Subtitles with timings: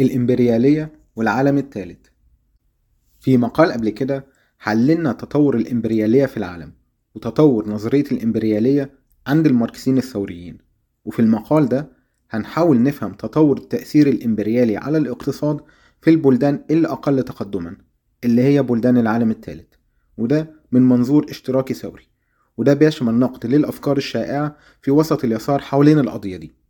[0.00, 1.98] الإمبريالية والعالم الثالث.
[3.20, 4.26] في مقال قبل كده
[4.58, 6.72] حللنا تطور الإمبريالية في العالم
[7.14, 8.90] وتطور نظرية الإمبريالية
[9.26, 10.58] عند الماركسيين الثوريين.
[11.04, 11.88] وفي المقال ده
[12.30, 15.60] هنحاول نفهم تطور التأثير الإمبريالي على الاقتصاد
[16.02, 17.76] في البلدان اللي أقل تقدما
[18.24, 19.66] اللي هي بلدان العالم الثالث.
[20.18, 22.08] وده من منظور اشتراكي ثوري.
[22.56, 26.63] وده بيشمل نقد للأفكار الشائعة في وسط اليسار حوالين القضية دي.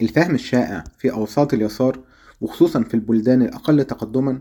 [0.00, 2.00] الفهم الشائع في أوساط اليسار
[2.40, 4.38] وخصوصا في البلدان الأقل تقدما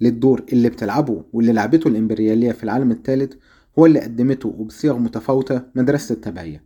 [0.00, 3.32] للدور اللي بتلعبه واللي لعبته الإمبريالية في العالم الثالث
[3.78, 6.64] هو اللي قدمته وبصيغ متفاوتة مدرسة التبعية.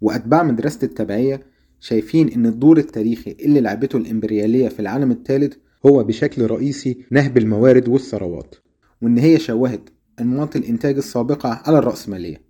[0.00, 1.46] وأتباع مدرسة التبعية
[1.80, 7.88] شايفين إن الدور التاريخي اللي لعبته الإمبريالية في العالم الثالث هو بشكل رئيسي نهب الموارد
[7.88, 8.54] والثروات
[9.02, 12.42] وإن هي شوهت أنماط الإنتاج السابقة على الرأسمالية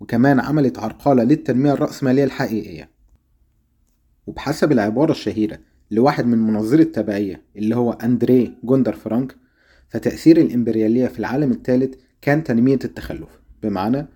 [0.00, 2.97] وكمان عملت عرقلة للتنمية الرأسمالية الحقيقية.
[4.28, 5.58] وبحسب العبارة الشهيرة
[5.90, 9.36] لواحد من منظري التبعية اللي هو أندريه جوندر فرانك
[9.88, 13.28] فتأثير الإمبريالية في العالم الثالث كان تنمية التخلف
[13.62, 14.06] بمعنى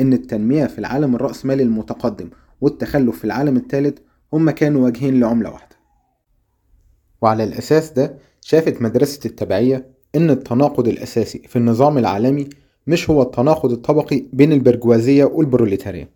[0.00, 3.98] إن التنمية في العالم الرأسمالي المتقدم والتخلف في العالم الثالث
[4.32, 5.76] هما كانوا وجهين لعملة واحدة.
[7.22, 12.48] وعلى الأساس ده شافت مدرسة التبعية إن التناقض الأساسي في النظام العالمي
[12.86, 16.08] مش هو التناقض الطبقي بين البرجوازية والبروليتارية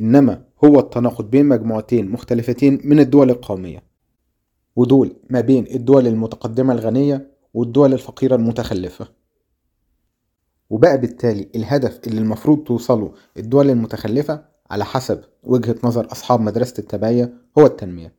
[0.00, 3.82] إنما هو التناقض بين مجموعتين مختلفتين من الدول القومية.
[4.76, 9.08] ودول ما بين الدول المتقدمة الغنية والدول الفقيرة المتخلفة.
[10.70, 17.32] وبقى بالتالي الهدف اللي المفروض توصله الدول المتخلفة على حسب وجهة نظر أصحاب مدرسة التبعية
[17.58, 18.14] هو التنمية.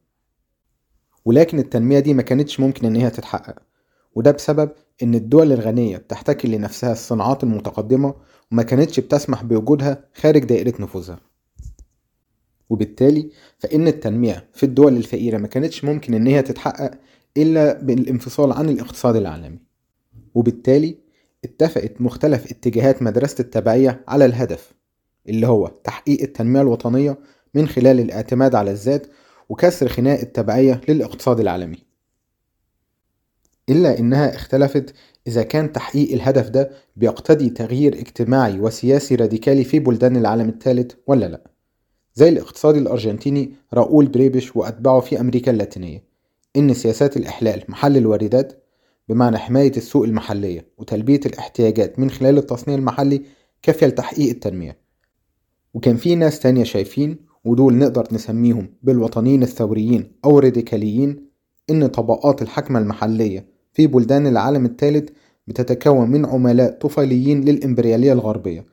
[1.26, 3.56] ولكن التنمية دي ما كانتش ممكن إن هي تتحقق.
[4.16, 4.70] وده بسبب
[5.04, 8.14] إن الدول الغنية بتحتكر لنفسها الصناعات المتقدمة
[8.52, 11.20] وما كانتش بتسمح بوجودها خارج دائرة نفوذها.
[12.70, 16.92] وبالتالي فإن التنمية في الدول الفقيرة ما كانتش ممكن إن هي تتحقق
[17.38, 19.60] إلا بالانفصال عن الاقتصاد العالمي.
[20.36, 20.98] وبالتالي
[21.44, 24.74] اتفقت مختلف اتجاهات مدرسة التبعية على الهدف
[25.30, 27.18] اللي هو تحقيق التنمية الوطنية
[27.54, 29.08] من خلال الاعتماد على الذات
[29.50, 31.78] وكسر خناق التبعية للاقتصاد العالمي.
[33.70, 34.94] إلا إنها اختلفت
[35.28, 41.26] إذا كان تحقيق الهدف ده بيقتضي تغيير اجتماعي وسياسي راديكالي في بلدان العالم الثالث ولا
[41.26, 41.53] لأ.
[42.16, 46.04] زي الاقتصادي الأرجنتيني راؤول بريبش وأتباعه في أمريكا اللاتينية.
[46.56, 48.64] إن سياسات الإحلال محل الواردات
[49.10, 53.22] بمعنى حماية السوق المحلية وتلبية الاحتياجات من خلال التصنيع المحلي
[53.62, 54.78] كافية لتحقيق التنمية.
[55.74, 61.30] وكان في ناس تانية شايفين ودول نقدر نسميهم بالوطنيين الثوريين أو الراديكاليين
[61.70, 65.10] إن طبقات الحكمة المحلية في بلدان العالم الثالث
[65.48, 68.66] بتتكون من عملاء طفيليين للإمبريالية الغربية.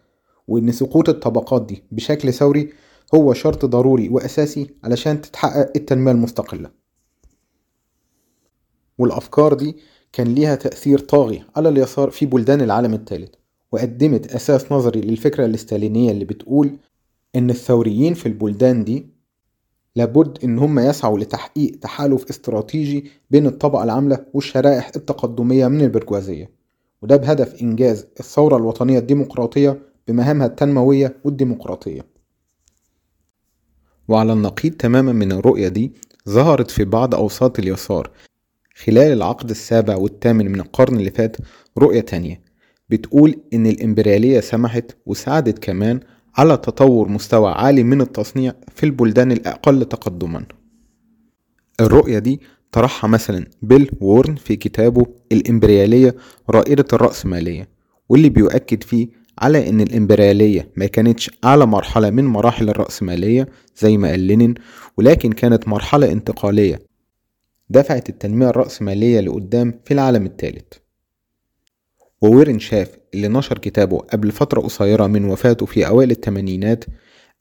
[0.48, 2.70] وإن سقوط الطبقات دي بشكل ثوري
[3.14, 6.70] هو شرط ضروري وأساسي علشان تتحقق التنمية المستقلة.
[8.98, 9.76] والأفكار دي
[10.12, 13.34] كان ليها تأثير طاغي على اليسار في بلدان العالم الثالث
[13.72, 16.78] وقدمت أساس نظري للفكرة الاستالينية اللي بتقول
[17.36, 19.06] إن الثوريين في البلدان دي
[19.96, 26.50] لابد إن هم يسعوا لتحقيق تحالف استراتيجي بين الطبقة العاملة والشرائح التقدمية من البرجوازية.
[27.02, 32.19] وده بهدف إنجاز الثورة الوطنية الديمقراطية بمهامها التنموية والديمقراطية.
[34.10, 35.92] وعلى النقيض تماما من الرؤية دي
[36.28, 38.10] ظهرت في بعض أوساط اليسار.
[38.74, 41.36] خلال العقد السابع والثامن من القرن اللي فات
[41.78, 42.40] رؤية تانية
[42.88, 46.00] بتقول إن الإمبريالية سمحت وساعدت كمان
[46.36, 50.44] على تطور مستوى عالي من التصنيع في البلدان الأقل تقدما.
[51.80, 52.40] الرؤية دي
[52.72, 56.14] طرحها مثلا بيل وورن في كتابه الإمبريالية
[56.50, 57.68] رائدة الرأسمالية
[58.08, 59.08] واللي بيؤكد فيه
[59.40, 64.54] على إن الإمبريالية ما كانتش أعلى مرحلة من مراحل الرأسمالية زي ما قال لينين
[64.96, 66.80] ولكن كانت مرحلة انتقالية
[67.70, 70.72] دفعت التنمية الرأسمالية لقدام في العالم الثالث.
[72.22, 76.84] وويرن شاف اللي نشر كتابه قبل فترة قصيرة من وفاته في أوائل الثمانينات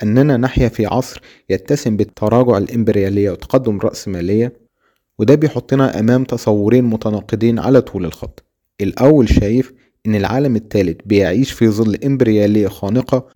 [0.03, 4.53] أننا نحيا في عصر يتسم بالتراجع الإمبريالية وتقدم الرأسمالية
[5.19, 8.43] وده بيحطنا أمام تصورين متناقضين على طول الخط.
[8.81, 9.73] الأول شايف
[10.05, 13.27] إن العالم الثالث بيعيش في ظل إمبريالية خانقة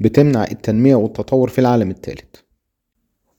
[0.00, 2.34] بتمنع التنمية والتطور في العالم الثالث.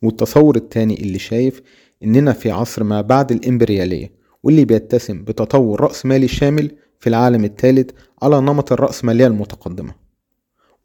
[0.02, 1.62] والتصور الثاني اللي شايف
[2.04, 4.12] إننا في عصر ما بعد الإمبريالية
[4.44, 7.90] واللي بيتسم بتطور رأسمالي شامل في العالم الثالث
[8.24, 9.96] على نمط الرأسمالية المتقدمة.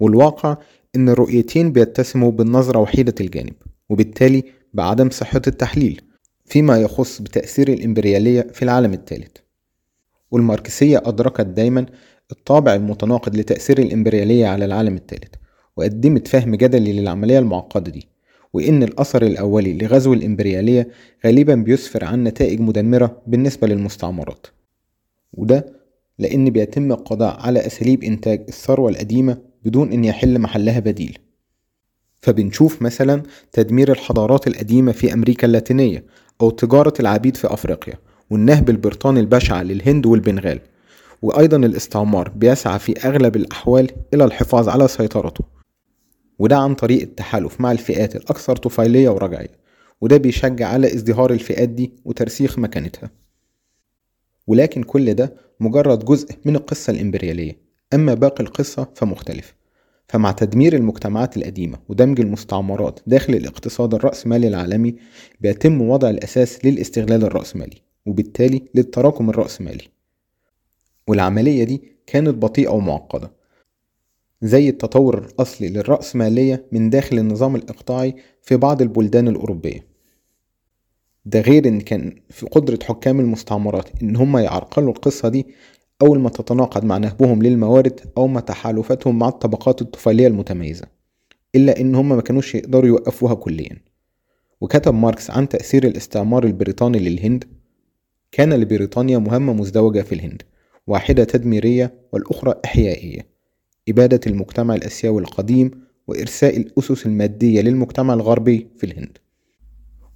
[0.00, 0.56] والواقع
[0.97, 3.55] إن الرؤيتين بيتسموا بالنظرة وحيدة الجانب
[3.88, 4.44] وبالتالي
[4.75, 6.00] بعدم صحة التحليل
[6.44, 9.37] فيما يخص بتأثير الإمبريالية في العالم الثالث.
[10.31, 11.87] والماركسية أدركت دايما
[12.32, 15.35] الطابع المتناقض لتأثير الإمبريالية على العالم الثالث
[15.77, 18.09] وقدمت فهم جدلي للعملية المعقدة دي
[18.53, 20.88] وإن الأثر الأولي لغزو الإمبريالية
[21.27, 24.47] غالبا بيسفر عن نتائج مدمرة بالنسبة للمستعمرات.
[25.32, 25.67] وده
[26.19, 31.19] لأن بيتم القضاء على أساليب إنتاج الثروة القديمة بدون أن يحل محلها بديل.
[32.23, 33.23] فبنشوف مثلا
[33.53, 36.05] تدمير الحضارات القديمة في أمريكا اللاتينية
[36.41, 37.94] أو تجارة العبيد في أفريقيا
[38.31, 40.61] والنهب البريطاني البشع للهند والبنغال.
[41.23, 45.44] وأيضا الاستعمار بيسعى في أغلب الأحوال إلى الحفاظ على سيطرته.
[46.38, 49.61] وده عن طريق التحالف مع الفئات الأكثر طفيلية ورجعية.
[50.00, 53.11] وده بيشجع على ازدهار الفئات دي وترسيخ مكانتها.
[54.47, 57.56] ولكن كل ده مجرد جزء من القصة الإمبريالية.
[57.94, 59.55] أما باقي القصة فمختلف
[60.09, 64.94] فمع تدمير المجتمعات القديمة ودمج المستعمرات داخل الاقتصاد الرأسمالي العالمي
[65.41, 67.90] بيتم وضع الأساس للاستغلال الرأسمالي.
[68.06, 69.85] وبالتالي للتراكم الرأسمالي.
[71.08, 73.32] والعملية دي كانت بطيئة ومعقدة
[74.43, 79.87] زي التطور الأصلي للرأسمالية من داخل النظام الإقطاعي في بعض البلدان الأوروبية.
[81.25, 85.46] ده غير إن كان في قدرة حكام المستعمرات إن هم يعرقلوا القصة دي
[86.03, 90.87] أول ما تتناقض مع نهبهم للموارد أو مع تحالفاتهم مع الطبقات الطفيلية المتميزة
[91.55, 93.76] إلا إن هم ما كانوش يقدروا يوقفوها كليا.
[94.61, 97.60] وكتب ماركس عن تأثير الاستعمار البريطاني للهند
[98.32, 100.43] كان لبريطانيا مهمة مزدوجة في الهند
[100.87, 103.27] واحدة تدميرية والأخرى إحيائية.
[103.88, 105.71] إبادة المجتمع الآسيوي القديم
[106.09, 109.19] وإرساء الأسس المادية للمجتمع الغربي في الهند.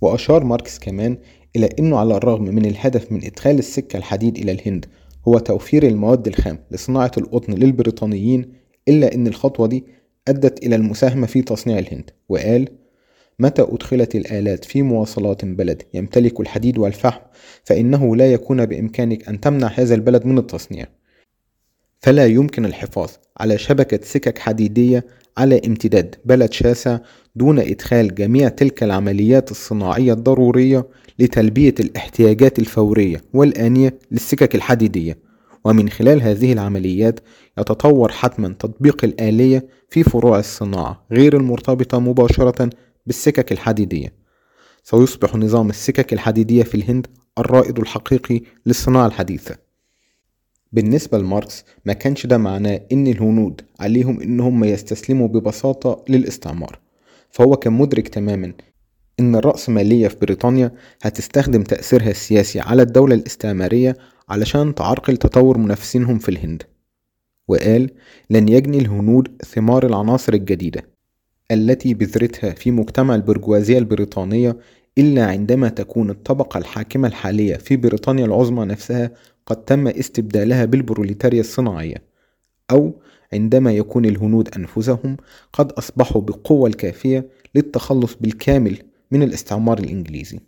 [0.00, 1.19] وأشار ماركس كمان
[1.56, 4.87] إلى أنه على الرغم من الهدف من إدخال السكة الحديد إلى الهند
[5.28, 8.52] هو توفير المواد الخام لصناعة القطن للبريطانيين
[8.88, 9.84] إلا أن الخطوة دي
[10.28, 12.69] أدت إلى المساهمة في تصنيع الهند وقال
[13.38, 17.20] متى أدخلت الآلات في مواصلات بلد يمتلك الحديد والفحم
[17.64, 20.86] فإنه لا يكون بإمكانك أن تمنع هذا البلد من التصنيع.
[22.00, 23.10] فلا يمكن الحفاظ
[23.40, 25.04] على شبكة سكك حديدية
[25.36, 26.98] على امتداد بلد شاسع
[27.36, 30.87] دون إدخال جميع تلك العمليات الصناعية الضرورية
[31.19, 35.19] لتلبية الاحتياجات الفورية والآنية للسكك الحديدية.
[35.64, 37.20] ومن خلال هذه العمليات
[37.58, 42.70] يتطور حتما تطبيق الآلية في فروع الصناعة غير المرتبطة مباشرة
[43.06, 44.12] بالسكك الحديدية.
[44.82, 47.06] سيصبح نظام السكك الحديدية في الهند
[47.38, 49.56] الرائد الحقيقي للصناعة الحديثة.
[50.72, 56.78] بالنسبة لماركس ما كانش ده معناه إن الهنود عليهم إنهم يستسلموا ببساطة للاستعمار.
[57.30, 58.52] فهو كان مدرك تماما
[59.20, 60.72] إن الرأسمالية في بريطانيا
[61.02, 63.96] هتستخدم تأثيرها السياسي على الدولة الاستعمارية
[64.28, 66.62] علشان تعرقل تطور منافسينهم في الهند.
[67.48, 67.90] وقال
[68.30, 70.94] لن يجني الهنود ثمار العناصر الجديدة.
[71.50, 74.56] التي بذرتها في مجتمع البرجوازية البريطانية
[74.99, 79.11] إلا عندما تكون الطبقة الحاكمة الحالية في بريطانيا العظمى نفسها
[79.46, 81.96] قد تم استبدالها بالبروليتاريا الصناعية
[82.70, 82.93] أو
[83.32, 85.17] عندما يكون الهنود أنفسهم
[85.52, 88.79] قد أصبحوا بالقوة الكافية للتخلص بالكامل
[89.11, 90.38] من الاستعمار الإنجليزي.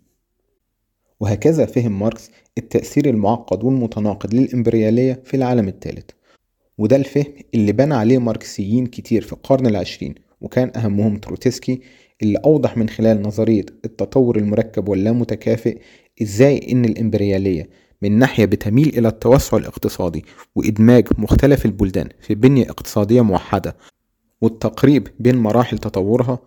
[1.21, 6.11] وهكذا فهم ماركس التأثير المعقد والمتناقض للإمبريالية في العالم الثالث.
[6.79, 11.81] وده الفهم اللي بنى عليه ماركسيين كتير في القرن العشرين وكان أهمهم تروتسكي
[12.23, 15.79] اللي أوضح من خلال نظرية التطور المركب واللامتكافئ
[16.23, 17.69] إزاي إن الإمبريالية
[18.03, 20.25] من ناحية بتميل إلى التوسع الاقتصادي
[20.55, 23.77] وإدماج مختلف البلدان في بنية اقتصادية موحدة
[24.41, 26.39] والتقريب بين مراحل تطورها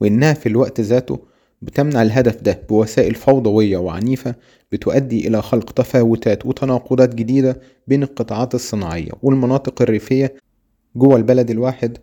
[0.00, 1.18] وإنها في الوقت ذاته
[1.62, 4.34] بتمنع الهدف ده بوسائل فوضوية وعنيفة
[4.72, 10.34] بتؤدي إلى خلق تفاوتات وتناقضات جديدة بين القطاعات الصناعية والمناطق الريفية
[10.96, 11.98] جوه البلد الواحد.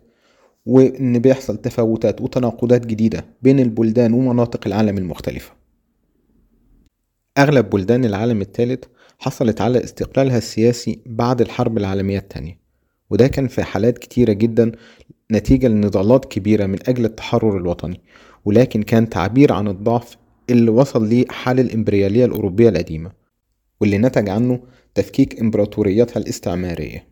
[0.68, 5.52] وإن بيحصل تفاوتات وتناقضات جديدة بين البلدان ومناطق العالم المختلفة.
[7.38, 8.84] أغلب بلدان العالم الثالث
[9.18, 12.58] حصلت على استقلالها السياسي بعد الحرب العالمية الثانية
[13.10, 14.72] وده كان في حالات كتيرة جدا
[15.32, 18.00] نتيجة لنضالات كبيرة من أجل التحرر الوطني
[18.44, 20.16] ولكن كان تعبير عن الضعف
[20.50, 23.12] اللي وصل ليه حال الإمبريالية الأوروبية القديمة
[23.80, 24.60] واللي نتج عنه
[24.94, 27.08] تفكيك إمبراطوريتها الاستعمارية.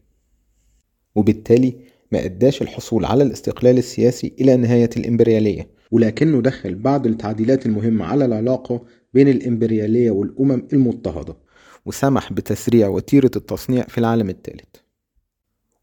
[1.15, 5.71] وبالتالي ما أداش الحصول على الاستقلال السياسي إلى نهاية الإمبريالية.
[5.91, 8.83] ولكنه دخل بعض التعديلات المهمة على العلاقة
[9.15, 11.37] بين الإمبريالية والأمم المضطهدة
[11.87, 14.77] وسمح بتسريع وتيرة التصنيع في العالم الثالث.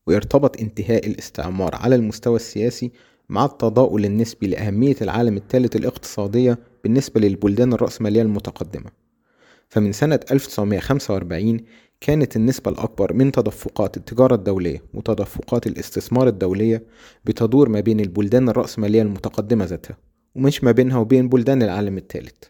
[0.07, 2.91] ويرتبط انتهاء الاستعمار على المستوى السياسي
[3.29, 9.02] مع التضاؤل النسبي لأهمية العالم الثالث الاقتصادية بالنسبة للبلدان الرأسمالية المتقدمة.
[9.73, 11.59] فمن سنة 1945
[12.01, 16.83] كانت النسبة الأكبر من تدفقات التجارة الدولية وتدفقات الاستثمار الدولية
[17.25, 19.97] بتدور ما بين البلدان الرأسمالية المتقدمة ذاتها
[20.35, 22.43] ومش ما بينها وبين بلدان العالم الثالث.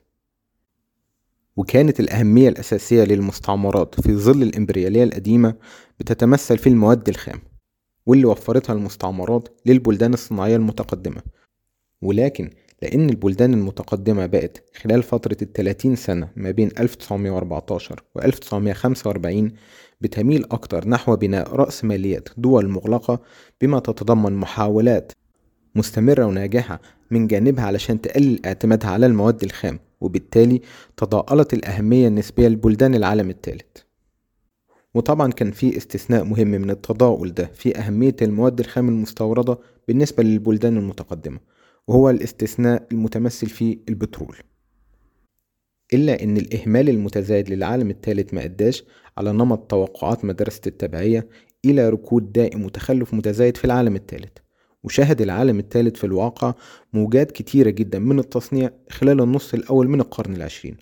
[1.55, 5.55] وكانت الأهمية الأساسية للمستعمرات في ظل الإمبريالية القديمة
[5.99, 7.39] بتتمثل في المواد الخام
[8.05, 11.21] واللي وفرتها المستعمرات للبلدان الصناعية المتقدمة.
[12.01, 12.49] ولكن
[12.83, 19.51] لأن البلدان المتقدمة بقت خلال فترة التلاتين سنة ما بين 1914 و 1945
[20.01, 21.85] بتميل أكتر نحو بناء رأس
[22.37, 23.19] دول مغلقة
[23.61, 25.11] بما تتضمن محاولات
[25.75, 30.61] مستمرة وناجحة من جانبها علشان تقلل اعتمادها على المواد الخام وبالتالي
[30.97, 33.77] تضاءلت الأهمية النسبية لبلدان العالم الثالث.
[34.93, 40.77] وطبعا كان في استثناء مهم من التضاؤل ده في أهمية المواد الخام المستوردة بالنسبة للبلدان
[40.77, 41.52] المتقدمة.
[41.87, 44.35] وهو الاستثناء المتمثل في البترول.
[45.93, 48.83] إلا إن الإهمال المتزايد للعالم الثالث ما أداش
[49.17, 51.27] على نمط توقعات مدرسة التبعية
[51.65, 54.37] إلى ركود دائم وتخلف متزايد في العالم الثالث.
[54.83, 56.53] وشهد العالم الثالث في الواقع
[56.93, 60.77] موجات كتيرة جدا من التصنيع خلال النص الأول من القرن العشرين.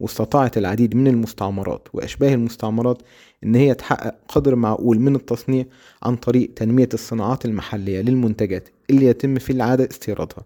[0.00, 3.02] واستطاعت العديد من المستعمرات وأشباه المستعمرات
[3.44, 5.64] إن هي تحقق قدر معقول من التصنيع
[6.02, 10.44] عن طريق تنمية الصناعات المحلية للمنتجات اللي يتم في العادة استيرادها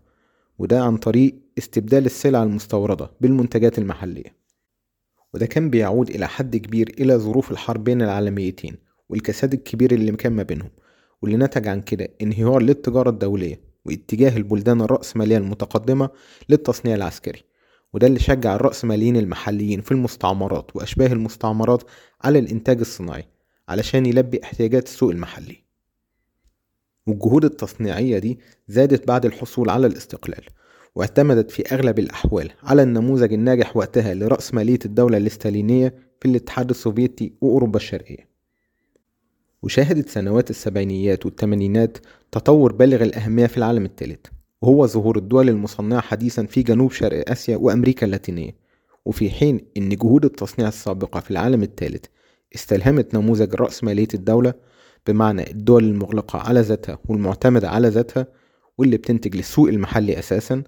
[0.59, 4.43] وده عن طريق استبدال السلع المستوردة بالمنتجات المحلية.
[5.35, 8.77] وده كان بيعود إلى حد كبير إلى ظروف الحربين العالميتين
[9.09, 10.71] والكساد الكبير اللي كان ما بينهم
[11.23, 16.11] واللي نتج عن كده انهيار للتجارة الدولية واتجاه البلدان الرأسمالية المتقدمة
[16.49, 17.52] للتصنيع العسكري.
[17.93, 21.83] وده اللي شجع الرأسماليين المحليين في المستعمرات وأشباه المستعمرات
[22.25, 23.25] على الإنتاج الصناعي
[23.69, 25.57] علشان يلبي احتياجات السوق المحلي.
[27.07, 30.45] والجهود التصنيعية دي زادت بعد الحصول على الاستقلال
[30.95, 37.77] واعتمدت في أغلب الأحوال على النموذج الناجح وقتها لرأسمالية الدولة الاستالينية في الاتحاد السوفيتي وأوروبا
[37.77, 38.29] الشرقية.
[39.63, 41.99] وشاهدت سنوات السبعينيات والثمانينات
[42.33, 44.27] تطور بالغ الأهمية في العالم الثالث.
[44.63, 48.57] وهو ظهور الدول المصنعة حديثا في جنوب شرق آسيا وأمريكا اللاتينية
[49.05, 52.05] وفي حين أن جهود التصنيع السابقة في العالم الثالث
[52.55, 54.55] استلهمت نموذج رأسمالية الدولة
[55.07, 58.27] بمعنى الدول المغلقة على ذاتها والمعتمدة على ذاتها
[58.79, 60.63] واللي بتنتج للسوق المحلي أساسا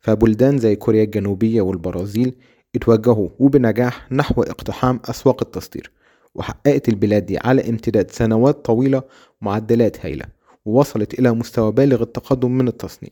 [0.00, 2.34] فبلدان زي كوريا الجنوبية والبرازيل
[2.74, 5.90] اتوجهوا وبنجاح نحو اقتحام أسواق التصدير
[6.34, 9.02] وحققت البلاد دي على امتداد سنوات طويلة
[9.40, 10.24] معدلات هائلة
[10.64, 13.10] ووصلت إلى مستوى بالغ التقدم من التصنيع.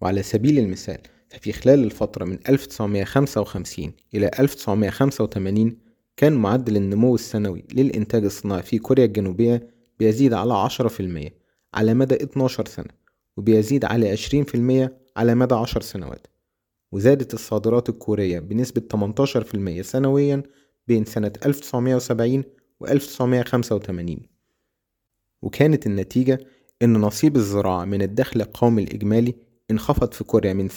[0.00, 0.98] وعلى سبيل المثال
[1.28, 5.76] ففي خلال الفترة من 1955 إلى 1985
[6.16, 11.32] كان معدل النمو السنوي للإنتاج الصناعي في كوريا الجنوبية بيزيد على 10%
[11.74, 12.90] على مدى 12 سنة
[13.36, 16.26] وبيزيد على 20% على مدى 10 سنوات.
[16.92, 20.42] وزادت الصادرات الكورية بنسبة 18% سنويا
[20.86, 22.44] بين سنة 1970
[22.80, 24.16] و 1985
[25.42, 26.40] وكانت النتيجة
[26.82, 29.34] إن نصيب الزراعة من الدخل القومي الإجمالي
[29.70, 30.72] انخفض في كوريا من 47%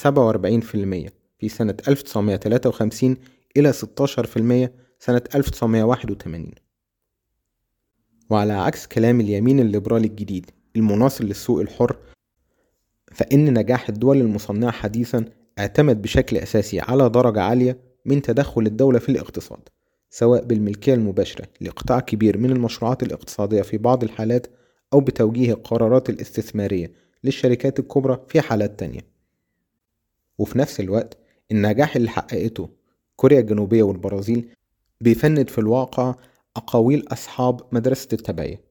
[1.39, 3.17] في سنة 1953
[3.57, 3.77] إلى 16%
[4.99, 6.51] سنة 1981
[8.29, 11.95] وعلى عكس كلام اليمين الليبرالي الجديد المناصر للسوق الحر
[13.11, 15.25] فإن نجاح الدول المصنعة حديثا
[15.59, 19.59] اعتمد بشكل أساسي على درجة عالية من تدخل الدولة في الاقتصاد
[20.09, 24.47] سواء بالملكية المباشرة لقطاع كبير من المشروعات الاقتصادية في بعض الحالات
[24.93, 26.91] أو بتوجيه القرارات الاستثمارية
[27.23, 29.01] للشركات الكبرى في حالات تانية.
[30.37, 31.17] وفي نفس الوقت
[31.51, 32.69] النجاح اللي حققته
[33.15, 34.49] كوريا الجنوبية والبرازيل
[35.01, 36.15] بيفند في الواقع
[36.55, 38.61] أقاويل أصحاب مدرسة التبعية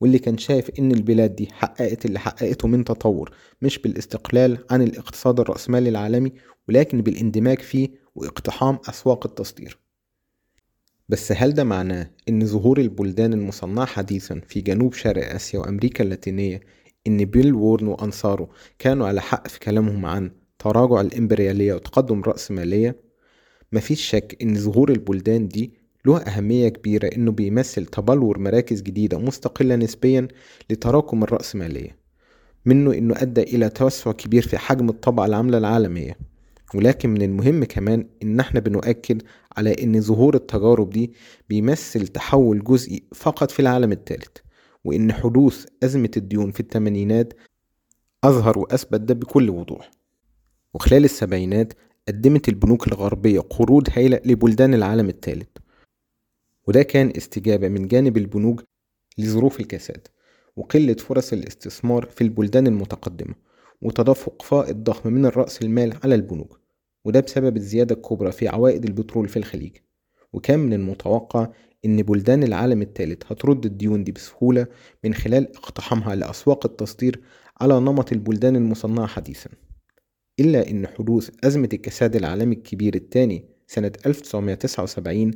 [0.00, 3.30] واللي كان شايف إن البلاد دي حققت اللي حققته من تطور
[3.62, 6.32] مش بالاستقلال عن الاقتصاد الرأسمالي العالمي
[6.68, 9.78] ولكن بالإندماج فيه واقتحام أسواق التصدير.
[11.12, 16.60] بس هل ده معناه إن ظهور البلدان المصنعة حديثا في جنوب شرق آسيا وأمريكا اللاتينية
[17.06, 22.96] إن بيل وورن وأنصاره كانوا على حق في كلامهم عن تراجع الإمبريالية وتقدم الرأسمالية؟
[23.72, 25.72] مفيش شك إن ظهور البلدان دي
[26.06, 30.28] له أهمية كبيرة إنه بيمثل تبلور مراكز جديدة مستقلة نسبيا
[30.70, 31.96] لتراكم الرأسمالية
[32.66, 36.16] منه إنه أدى إلى توسع كبير في حجم الطبقة العاملة العالمية
[36.74, 39.22] ولكن من المهم كمان إن إحنا بنؤكد
[39.56, 41.12] على إن ظهور التجارب دي
[41.48, 44.36] بيمثل تحول جزئي فقط في العالم الثالث
[44.84, 47.32] وإن حدوث أزمة الديون في الثمانينات
[48.24, 49.90] أظهر وأثبت ده بكل وضوح.
[50.74, 51.72] وخلال السبعينات
[52.08, 55.48] قدمت البنوك الغربية قروض هائلة لبلدان العالم الثالث
[56.68, 58.64] وده كان استجابة من جانب البنوك
[59.18, 60.08] لظروف الكساد
[60.56, 63.34] وقلة فرص الاستثمار في البلدان المتقدمة
[63.82, 66.61] وتدفق فائض ضخم من الرأس المال على البنوك.
[67.04, 69.76] وده بسبب الزيادة الكبرى في عوائد البترول في الخليج.
[70.32, 71.48] وكان من المتوقع
[71.84, 74.66] إن بلدان العالم الثالث هترد الديون دي بسهولة
[75.04, 77.20] من خلال اقتحامها لأسواق التصدير
[77.60, 79.50] على نمط البلدان المصنعة حديثا.
[80.40, 85.30] إلا إن حدوث أزمة الكساد العالمي الكبير الثاني سنة 1979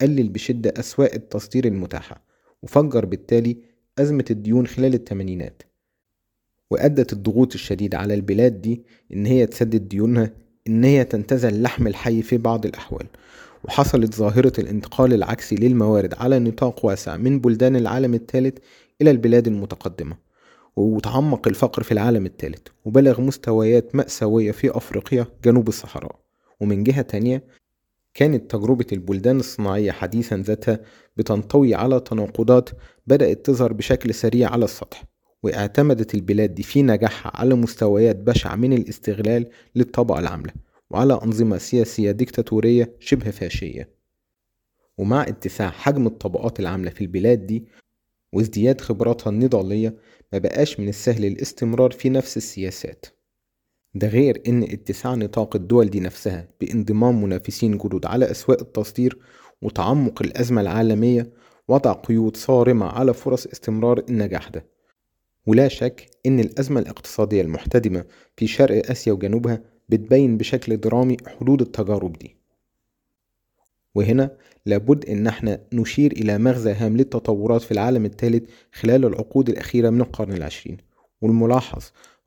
[0.00, 2.24] قلل بشدة أسواق التصدير المتاحة
[2.62, 3.56] وفجر بالتالي
[3.98, 5.62] أزمة الديون خلال الثمانينات.
[6.70, 10.30] وأدت الضغوط الشديدة على البلاد دي إن هي تسدد ديونها
[10.66, 13.06] إن هي تنتزع اللحم الحي في بعض الأحوال
[13.64, 18.58] وحصلت ظاهرة الانتقال العكسي للموارد على نطاق واسع من بلدان العالم الثالث
[19.02, 20.16] إلى البلاد المتقدمة
[20.76, 26.16] وتعمق الفقر في العالم الثالث وبلغ مستويات مأساوية في أفريقيا جنوب الصحراء
[26.60, 27.44] ومن جهة تانية
[28.14, 30.80] كانت تجربة البلدان الصناعية حديثا ذاتها
[31.16, 32.70] بتنطوي على تناقضات
[33.06, 35.04] بدأت تظهر بشكل سريع على السطح.
[35.42, 40.52] واعتمدت البلاد دي في نجاحها على مستويات بشعة من الاستغلال للطبقة العاملة
[40.90, 43.90] وعلى أنظمة سياسية ديكتاتورية شبه فاشية.
[44.98, 47.64] ومع اتساع حجم الطبقات العاملة في البلاد دي
[48.32, 49.96] وازدياد خبراتها النضالية
[50.32, 53.06] ما بقاش من السهل الاستمرار في نفس السياسات.
[53.94, 59.18] ده غير إن اتساع نطاق الدول دي نفسها بانضمام منافسين جدد على أسواق التصدير
[59.62, 61.32] وتعمق الأزمة العالمية
[61.68, 64.71] وضع قيود صارمة على فرص استمرار النجاح ده.
[65.46, 68.04] ولا شك إن الأزمة الاقتصادية المحتدمة
[68.36, 72.36] في شرق آسيا وجنوبها بتبين بشكل درامي حدود التجارب دي.
[73.94, 79.90] وهنا لابد إن إحنا نشير إلى مغزى هام للتطورات في العالم الثالث خلال العقود الأخيرة
[79.90, 80.76] من القرن العشرين.
[81.20, 81.82] والملاحظ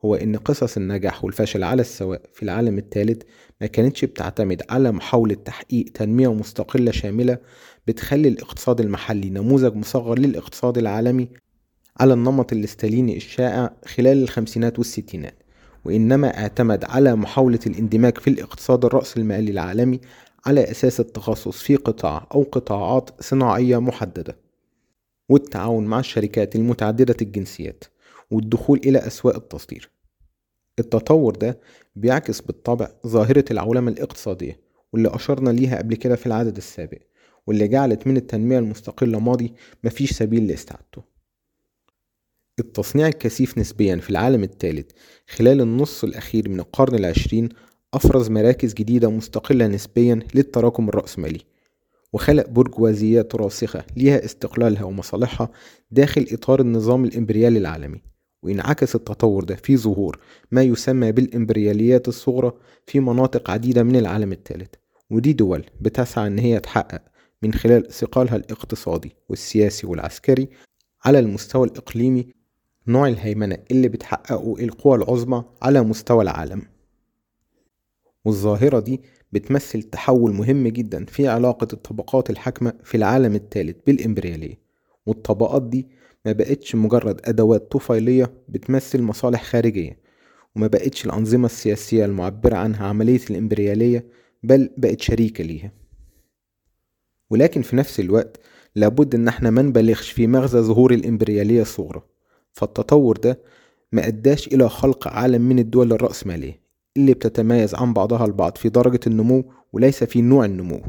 [0.05, 3.21] هو إن قصص النجاح والفشل على السواء في العالم الثالث
[3.61, 7.37] ما كانتش بتعتمد على محاولة تحقيق تنمية مستقلة شاملة
[7.87, 11.29] بتخلي الاقتصاد المحلي نموذج مصغر للاقتصاد العالمي
[11.99, 15.35] على النمط الاستاليني الشائع خلال الخمسينات والستينات
[15.85, 20.01] وإنما اعتمد على محاولة الاندماج في الاقتصاد الرأسمالي العالمي
[20.45, 24.37] على أساس التخصص في قطاع أو قطاعات صناعية محددة
[25.29, 27.83] والتعاون مع الشركات المتعددة الجنسيات
[28.31, 29.89] والدخول إلى أسواق التصدير.
[30.79, 31.59] التطور ده
[31.95, 34.59] بيعكس بالطبع ظاهرة العولمة الاقتصادية
[34.93, 36.99] واللي أشرنا ليها قبل كده في العدد السابق
[37.47, 41.14] واللي جعلت من التنمية المستقلة ماضي مفيش سبيل لاستعادته.
[42.59, 44.91] التصنيع الكثيف نسبيا في العالم الثالث.
[45.27, 47.49] خلال النص الأخير من القرن العشرين
[47.93, 51.39] أفرز مراكز جديدة مستقلة نسبيا للتراكم الرأسمالي
[52.13, 55.49] وخلق برجوازيات راسخة ليها استقلالها ومصالحها
[55.91, 58.01] داخل إطار النظام الإمبريالي العالمي.
[58.43, 60.19] وانعكس التطور ده في ظهور
[60.51, 62.51] ما يسمى بالإمبرياليات الصغرى
[62.87, 64.69] في مناطق عديدة من العالم الثالث.
[65.09, 67.01] ودي دول بتسعى إن هي تحقق
[67.41, 70.49] من خلال ثقلها الاقتصادي والسياسي والعسكري
[71.05, 72.27] على المستوى الإقليمي
[72.87, 76.61] نوع الهيمنة اللي بتحققه القوى العظمى على مستوى العالم.
[78.25, 84.59] والظاهرة دي بتمثل تحول مهم جدا في علاقة الطبقات الحاكمة في العالم الثالث بالإمبريالية.
[85.05, 85.87] والطبقات دي
[86.25, 89.99] ما بقتش مجرد أدوات طفيلية بتمثل مصالح خارجية
[90.55, 94.05] وما بقتش الأنظمة السياسية المعبرة عنها عملية الإمبريالية
[94.43, 95.71] بل بقت شريكة ليها.
[97.29, 98.39] ولكن في نفس الوقت
[98.75, 102.01] لابد إن إحنا ما نبالغش في مغزى ظهور الإمبريالية الصغرى.
[102.55, 103.39] فالتطور ده
[103.91, 106.59] ما أداش إلى خلق عالم من الدول الرأسمالية
[106.97, 110.81] اللي بتتميز عن بعضها البعض في درجة النمو وليس في نوع النمو.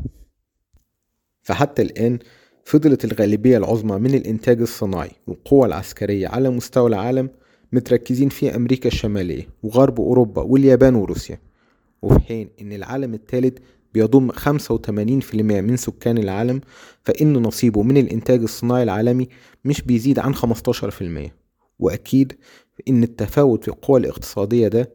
[1.43, 2.19] فحتى الآن
[2.65, 7.31] فضلت الغالبية العظمى من الإنتاج الصناعي والقوى العسكرية على مستوى العالم
[7.73, 11.39] متركزين في أمريكا الشمالية وغرب أوروبا واليابان وروسيا.
[12.03, 13.59] وفي حين إن العالم الثالث
[13.95, 16.61] بيضم 85% من سكان العالم
[17.05, 19.29] فإن نصيبه من الإنتاج الصناعي العالمي
[19.65, 21.31] مش بيزيد عن 15%
[21.79, 22.33] وأكيد
[22.89, 24.95] إن التفاوت في القوى الاقتصادية ده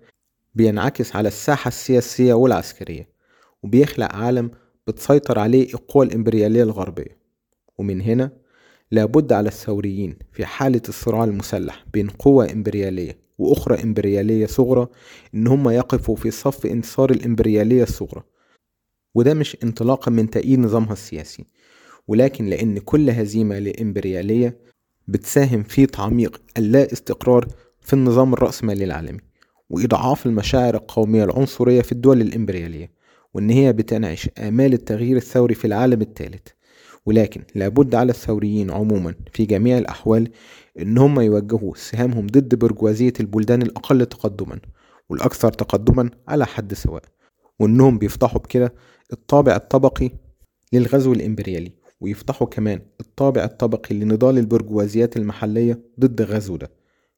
[0.56, 3.10] بينعكس على الساحة السياسية والعسكرية
[3.63, 4.52] وبيخلق عالم
[4.88, 7.17] بتسيطر عليه القوى الإمبريالية الغربية.
[7.78, 8.32] ومن هنا
[8.91, 14.88] لابد على الثوريين في حالة الصراع المسلح بين قوى إمبريالية وأخرى إمبريالية صغرى
[15.36, 18.24] إن هم يقفوا في صف انتصار الإمبريالية الصغرى.
[19.15, 21.46] وده مش انطلاقا من تأييد نظامها السياسي
[22.08, 24.58] ولكن لأن كل هزيمة لإمبريالية
[25.08, 27.48] بتساهم في تعميق اللا استقرار
[27.82, 29.20] في النظام الرأسمالي العالمي
[29.70, 32.92] وإضعاف المشاعر القومية العنصرية في الدول الإمبريالية
[33.34, 36.48] وإن هي بتنعش آمال التغيير الثوري في العالم الثالث.
[37.06, 40.32] ولكن لابد على الثوريين عموما في جميع الأحوال
[40.80, 44.60] إن هم يوجهوا سهامهم ضد برجوازية البلدان الأقل تقدما
[45.10, 47.02] والأكثر تقدما على حد سواء
[47.60, 48.74] وإنهم بيفتحوا بكده
[49.14, 50.12] الطابع الطبقي
[50.74, 51.72] للغزو الإمبريالي.
[52.02, 56.72] ويفتحوا كمان الطابع الطبقي لنضال البرجوازيات المحلية ضد غزو ده.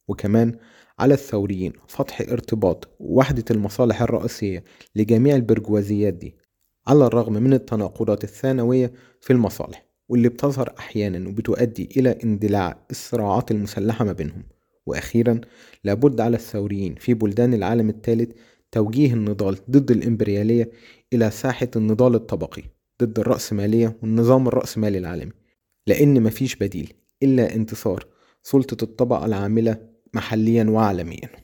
[0.07, 0.55] وكمان
[0.99, 4.63] على الثوريين فتح ارتباط وحدة المصالح الرئيسية
[4.95, 6.35] لجميع البرجوازيات دي
[6.87, 14.05] على الرغم من التناقضات الثانوية في المصالح واللي بتظهر أحيانا وبتؤدي إلى اندلاع الصراعات المسلحة
[14.05, 14.43] ما بينهم.
[14.85, 15.41] وأخيرا
[15.83, 18.31] لابد على الثوريين في بلدان العالم الثالث
[18.71, 20.71] توجيه النضال ضد الإمبريالية
[21.13, 22.63] إلى ساحة النضال الطبقي.
[23.01, 25.31] ضد الرأسمالية والنظام الرأسمالي العالمي
[25.87, 28.05] لأن مفيش بديل إلا انتصار.
[28.43, 29.77] سلطة الطبقة العاملة
[30.13, 31.42] محليا وعالميا.